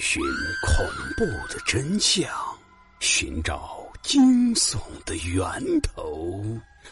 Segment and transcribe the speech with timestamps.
[0.00, 0.22] 寻
[0.66, 0.86] 恐
[1.16, 2.28] 怖的真相，
[3.00, 5.42] 寻找惊悚的源
[5.80, 6.42] 头。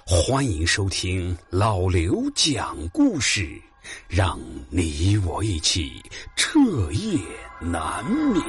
[0.06, 3.60] 欢迎收听老刘讲故事，
[4.08, 6.02] 让你我一起
[6.36, 6.58] 彻
[6.92, 7.18] 夜
[7.60, 8.42] 难眠。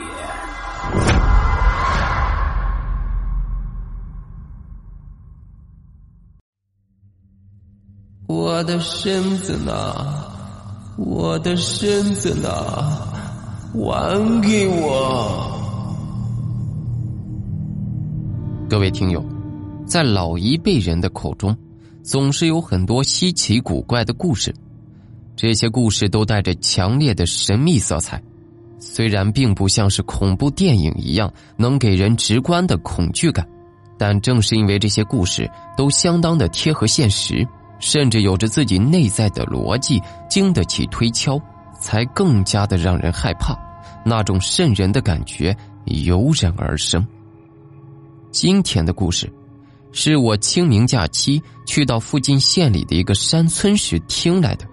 [8.28, 10.32] 我的身子呢？
[10.98, 13.11] 我的身子呢？
[13.74, 15.50] 还给我！
[18.70, 19.24] 各位听友，
[19.86, 21.56] 在老一辈人的口中，
[22.04, 24.54] 总是有很多稀奇古怪的故事，
[25.38, 28.22] 这些故事都带着强烈的神秘色彩。
[28.78, 33.48] 虽然并不像是恐怖电影一样能给人直观的恐惧感，
[33.98, 37.48] 但正是因为这些故事都相当的贴合现实。
[37.80, 41.42] 甚至有着自己内在的逻辑，经得起推敲，
[41.82, 43.58] 才更加的让人害怕。
[44.06, 47.06] 那种瘆人的感觉油然而生。
[48.32, 49.32] 今天的故事，
[49.92, 54.66] 是我清明假期去到附近县里的一个山村时听来的，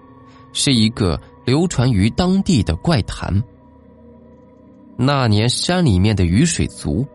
[0.53, 3.43] 是一个流传于当地的怪谈。
[4.95, 7.05] 那年山里面的雨水足，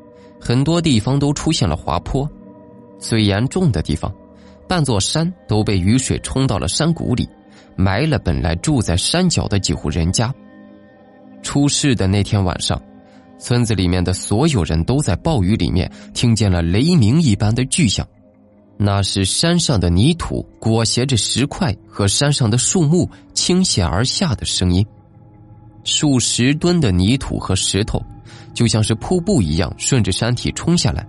[0.41, 2.29] 很多地方都出现了滑坡，
[2.99, 4.13] 最严重的地方。
[4.69, 7.29] 半座山都被雨水冲到了山谷里，
[7.77, 10.33] 埋了本来住在山脚的几户人家。
[11.43, 12.81] 出事的那天晚上，
[13.39, 18.07] 村子里面的所有人都在暴雨里面听见了雷鸣一般的巨响，
[18.79, 24.85] 那是山上的泥土裹挟着石块和山上的树木倾泻而下的声音。
[25.85, 28.03] 数十吨的泥土和石头，
[28.55, 31.07] 就像是瀑布一样顺着山体冲下来。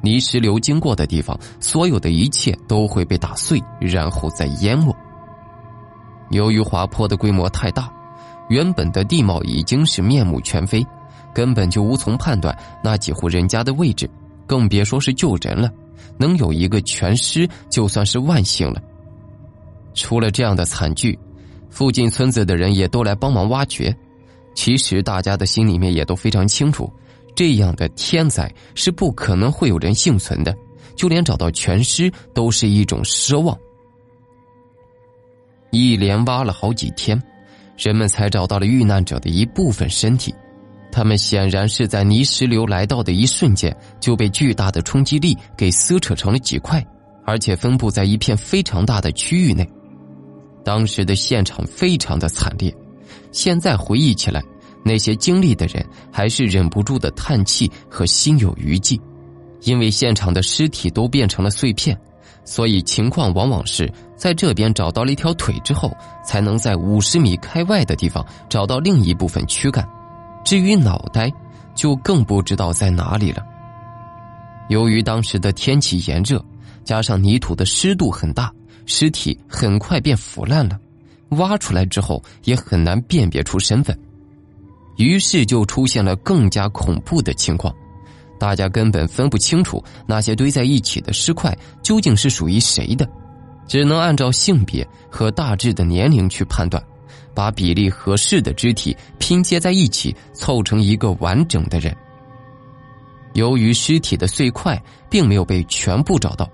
[0.00, 4.92] 泥石流经过的地方，所有的一切都会被打碎，然后再淹没。
[6.30, 7.92] 由于滑坡的规模太大，
[8.48, 10.84] 原本的地貌已经是面目全非，
[11.34, 14.08] 根本就无从判断那几户人家的位置，
[14.46, 15.70] 更别说是救人了。
[16.16, 18.80] 能有一个全尸，就算是万幸了。
[19.94, 21.18] 出了这样的惨剧，
[21.70, 23.94] 附近村子的人也都来帮忙挖掘。
[24.54, 26.92] 其实大家的心里面也都非常清楚。
[27.36, 30.52] 这样的天灾是不可能会有人幸存的，
[30.96, 33.56] 就连找到全尸都是一种奢望。
[35.78, 37.20] 一连挖了好几天，
[37.76, 40.34] 人们才找到了遇难者的一部分身体，
[40.90, 46.84] 他们显然是在泥石流来到的一瞬间就被巨大的冲击力给撕扯成了几块，
[47.24, 49.68] 而且分布在一片非常大的区域内。
[50.64, 52.74] 当时的现场非常的惨烈，
[53.32, 54.42] 现在回忆起来。
[54.84, 58.98] 那些经历的人还是忍不住的叹气和心有余悸，
[59.62, 61.98] 因为现场的尸体都变成了碎片，
[62.48, 65.94] 所以情况往往是在这边找到了一条腿之后，
[66.24, 69.86] 才能在五十米开外的地方找到另一部分躯干，
[70.46, 71.30] 至于脑袋，
[71.74, 73.44] 就更不知道在哪里了。
[74.70, 76.42] 由于当时的天气炎热，
[76.84, 78.50] 加上泥土的湿度很大，
[78.86, 80.78] 尸体很快便腐烂了，
[81.32, 83.94] 挖出来之后也很难辨别出身份。
[84.96, 87.74] 于是就出现了更加恐怖的情况，
[88.38, 93.08] 大家根本分不清楚那些堆在一起的尸块究竟是属于谁的，
[93.66, 96.82] 只能按照性别和大致的年龄去判断，
[97.34, 101.94] 把比例合适的肢体拼接在一起，凑成一个完整的人。
[103.34, 106.48] 由于尸体的碎块并没有被全部找到，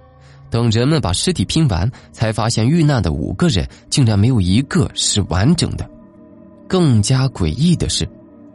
[0.50, 5.88] 等人们把尸体拼完，才发现遇难的五个人竟然没有一个是完整的。
[6.66, 8.08] 更加诡异的是。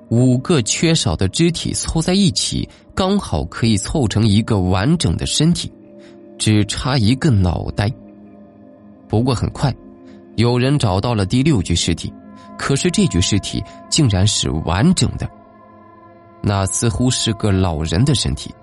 [0.09, 5.71] 五个缺少的肢体凑在一起，刚好可以凑成一个完整的身体，
[6.37, 7.91] 只差一个脑袋。
[9.07, 9.73] 不过很快，
[10.35, 12.11] 有人找到了第六具尸体，
[12.57, 15.29] 可是这具尸体竟然是完整的。
[16.41, 18.53] 那似乎是个老人的身体，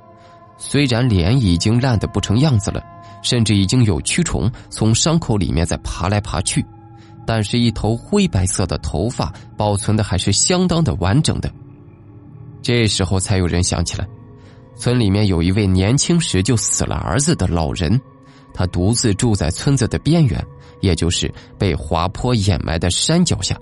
[0.58, 2.82] 虽然脸已经烂得不成样子了，
[3.22, 6.64] 甚至已经有蛆虫从伤口里面在爬来爬去。
[7.26, 11.50] 但是，一头灰白色的头发保存的还是相当的完整的。
[12.62, 14.06] 这时候，才有人想起来，
[14.77, 18.00] 村里面有一位年轻时就死了儿子的老人，
[18.54, 20.41] 他独自住在村子的边缘，
[20.80, 23.59] 也就是被滑坡掩埋的山脚下。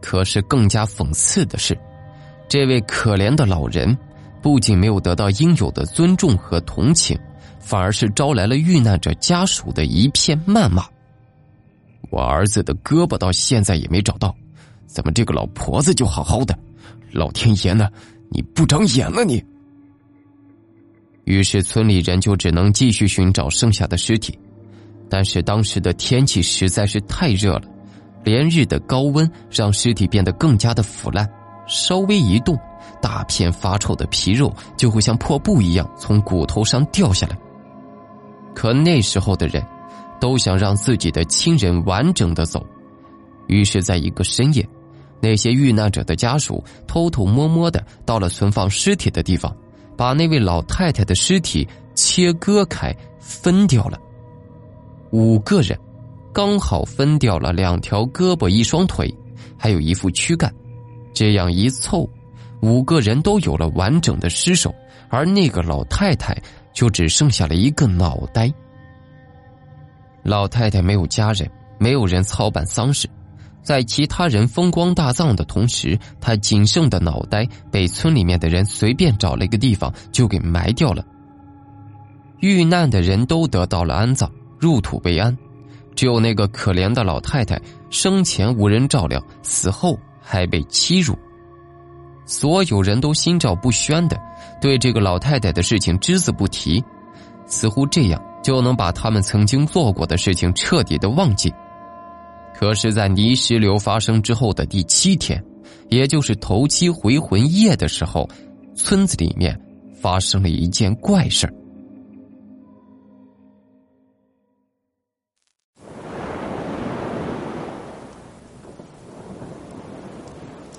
[0.00, 1.76] 可是，更加讽刺的是，
[2.48, 3.96] 这位可怜的老人
[4.40, 7.18] 不仅没有得到应有的尊重和同情，
[7.58, 10.84] 反而是招来了遇难者家属的一片谩骂。
[12.14, 14.32] 我儿子的胳膊到现在也没找到，
[14.86, 16.56] 怎么这个老婆子就好好的？
[17.10, 17.90] 老天爷呢？
[18.30, 19.42] 你不长眼了你！
[21.24, 24.38] 于是村里人就只能继续寻找剩下的尸体，
[25.10, 27.62] 但是当时的天气实在是太热了，
[28.22, 31.28] 连日的高温让尸体变得更加的腐烂，
[31.66, 32.56] 稍微一动，
[33.02, 37.36] 大片发臭的皮肉就会像破布一样从骨头上掉下来。
[38.54, 39.60] 可那时候的人，
[40.20, 42.64] 都想让自己的亲人完整的走，
[43.46, 44.66] 于是，在一个深夜，
[45.20, 49.54] 那些遇难者的家属偷偷摸摸的到了存放尸体的地方，
[49.96, 53.98] 把那位老太太的尸体切割开，分掉了。
[55.10, 55.78] 五个人，
[56.32, 59.14] 刚好分掉了两条胳膊、一双腿，
[59.56, 60.52] 还有一副躯干，
[61.12, 62.08] 这样一凑，
[62.62, 64.74] 五个人都有了完整的尸首，
[65.08, 66.36] 而那个老太太。
[66.74, 68.52] 就只剩下了一个脑袋。
[70.24, 71.48] 老太太没有家人，
[71.78, 73.08] 没有人操办丧事，
[73.62, 81.04] 在其他人风光大葬的同时，她仅剩的脑袋被村里面的人随便找了一个地方就给埋掉了。
[82.40, 85.36] 遇难的人都得到了安葬，入土为安，
[85.94, 87.60] 只有那个可怜的老太太，
[87.90, 91.14] 生前无人照料，死后还被欺辱。
[92.26, 94.18] 所有人都心照不宣的
[94.60, 96.82] 对这个老太太的事情只字不提，
[97.46, 101.52] 似乎这样就能把他们曾经做过的事情彻底的忘记。
[102.54, 105.42] 可是，在泥石流发生之后的第七天，
[105.88, 108.28] 也就是头七回魂夜的时候，
[108.76, 109.58] 村子里面
[110.00, 111.52] 发生了一件怪事。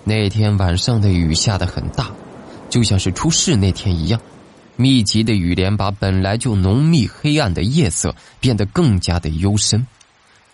[0.03, 2.11] 那天晚上的雨下的很大，
[2.69, 4.21] 就像是出事那天一样。
[4.75, 9.85] 密集的雨帘把本来就浓密黑暗的夜色变得更加的幽深，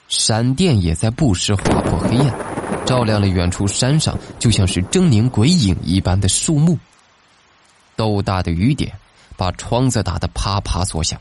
[0.08, 6.78] 闪电也在不时划破黑暗，照亮了远处山上就像是狰狞鬼影一般的树木。
[7.96, 8.94] 豆大的雨点
[9.38, 11.20] 把窗子打得啪啪作响，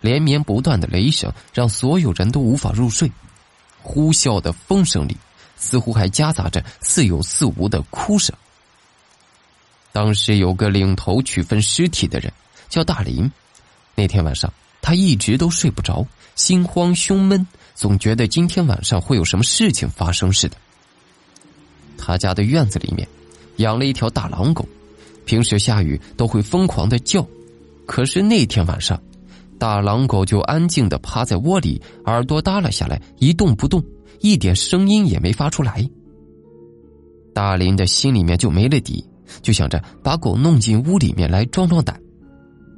[0.00, 3.10] 连绵不断的雷声让所有人都无法入睡。
[3.82, 5.16] 呼啸的风声里。
[5.54, 8.34] 似乎还夹杂着似有似无的哭声。
[9.92, 12.32] 当时有个领头去分尸体的人，
[12.72, 13.30] 叫大林。
[13.94, 20.56] 那天晚上他一直都睡不着，心慌胸闷，总觉得今天晚上会有什么事情发生似的。
[21.98, 23.06] 他家的院子里面
[23.56, 24.66] 养了一条大狼狗，
[25.26, 27.24] 平时下雨都会疯狂的叫，
[27.84, 28.98] 可是那天晚上，
[29.58, 33.84] 大狼狗就安静的趴在窝里，耳朵耷拉下来，一动不动。
[34.20, 35.86] 一点声音也没发出来，
[37.34, 39.04] 大林的心里面就没了底，
[39.42, 42.01] 就想着把狗弄进屋里面来壮壮胆。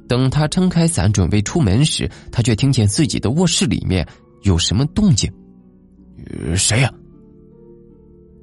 [0.07, 4.07] 等他撑开伞准备出门时，他却听见自己的卧室里面
[4.43, 5.31] 有什么动静。
[6.55, 6.91] 谁呀？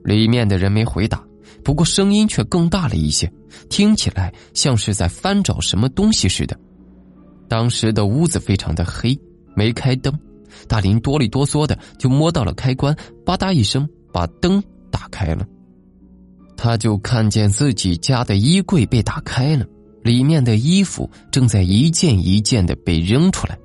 [0.05, 1.25] 里面的人没回答，
[1.63, 3.33] 不过声音却更大了一些，
[3.69, 6.59] 听起来像是在翻找什么东西似的。
[7.49, 9.19] 当时的屋子非常的黑，
[9.55, 10.13] 没开灯。
[10.69, 12.95] 大林哆里哆嗦的就摸到了开关，
[13.25, 15.47] 吧嗒一声把灯打开了。
[16.57, 19.65] 他就看见自己家的衣柜被打开了，
[20.03, 23.59] 里面的衣服正在一件一件的被扔出来。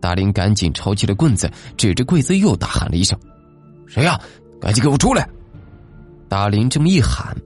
[0.00, 3.18] 大林赶紧抄起了棍子，指着柜子又大喊了一声
[3.86, 4.20] ：“谁呀？
[4.60, 5.28] 赶紧给我出来！”
[6.28, 7.36] 大林这么一喊，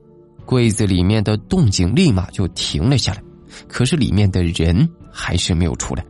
[0.45, 3.23] 柜子里面的动静立马就停了下来，
[3.69, 6.05] 可是里面的人还是没有出来。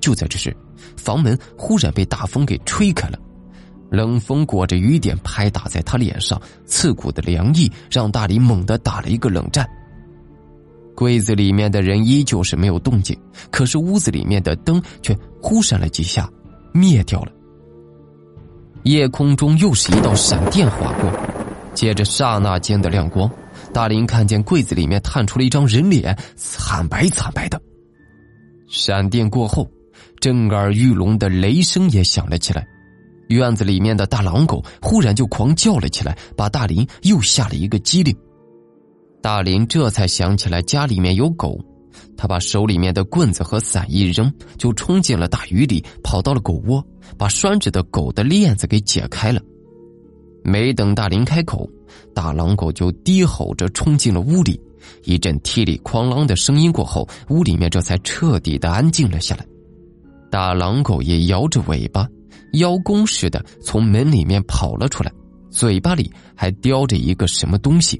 [0.00, 0.54] 就在这时。
[0.96, 3.18] 房门忽然被大风给吹开了，
[3.90, 9.68] 冷风裹着雨点拍打在他脸上，刺骨的凉意让大林猛地打了一个冷战。
[10.94, 13.18] 柜子里面的人依旧是没有动静，
[13.50, 16.28] 可是屋子里面的灯却忽闪了几下，
[16.72, 17.32] 灭掉了。
[18.84, 21.10] 夜空中又是一道闪电划过，
[21.74, 23.30] 借着刹那间的亮光，
[23.72, 27.60] 大林看见柜子里面探出了一张人脸，惨白惨白的。
[28.68, 29.68] 闪电过后。
[30.20, 32.66] 震耳欲聋的雷声也响了起来，
[33.28, 38.16] 院子里面的大狼狗忽然就狂叫了起来，把大林又吓了一个机灵。
[39.24, 41.58] 大林这才想起来家里面有狗，
[42.14, 49.40] 他把手里面的棍子和伞一扔，就冲进了大雨里，跑到了狗窝，把拴着的狗的链子给解开了。
[50.44, 51.66] 没等大林开口，
[52.14, 54.60] 大狼狗就低吼着冲进了屋里，
[55.04, 59.46] 一阵踢里哐啷的声音过后，屋里面这才彻底的安静了下来。
[60.30, 62.06] 大狼狗也摇着尾巴，
[62.52, 65.10] 邀功似的从门里面跑了出来，
[65.50, 67.98] 嘴巴里还叼着一个什么东西。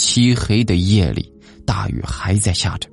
[0.00, 1.30] 漆黑的夜里，
[1.66, 2.88] 大雨还在下着，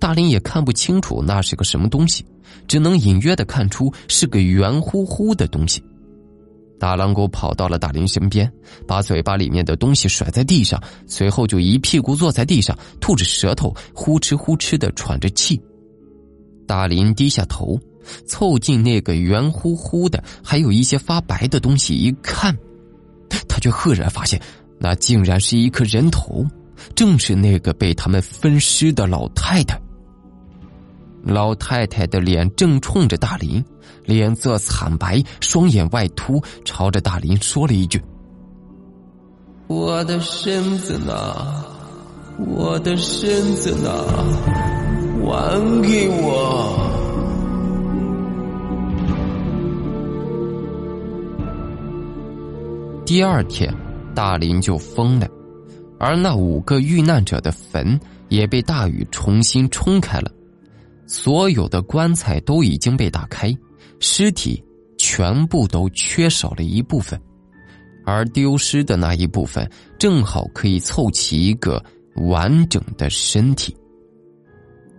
[0.00, 2.24] 大林也看不清楚那是个什么东西，
[2.66, 5.80] 只能隐约的看出是个圆乎乎的东西。
[6.80, 8.52] 大狼狗跑到了大林身边，
[8.88, 15.60] 把嘴巴里面的东西甩在地上，随后就一屁股坐在地上，吐着舌头，呼哧呼哧的喘着气。
[16.66, 17.78] 大林低下头，
[18.26, 22.56] 凑近那个圆乎乎的、还有一些发白的东西一看，
[23.48, 24.40] 他却赫然发现，
[24.78, 26.46] 那竟然是一颗人头，
[26.94, 29.80] 正是那个被他们分尸的老太太。
[31.24, 33.62] 老太太的脸正冲着大林，
[34.04, 38.00] 脸色惨白，双眼外凸，朝着大林说了一句
[39.66, 41.64] ：“我的身子呢？
[42.38, 43.90] 我的身子呢？
[45.26, 46.94] 还给我！”
[53.04, 53.74] 第二天，
[54.18, 55.28] 大林就疯了，
[55.96, 57.96] 而那五个遇难者的坟
[58.28, 60.28] 也被大雨重新冲开了。
[61.06, 63.56] 所有的棺材都已经被打开，
[64.00, 64.60] 尸体
[64.98, 67.16] 全部都缺少了一部分，
[68.04, 69.70] 而丢失的那一部分
[70.00, 71.80] 正好可以凑齐一个
[72.16, 73.72] 完整的身体。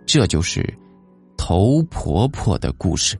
[0.06, 0.66] 这就是
[1.36, 3.18] 头婆婆的故事。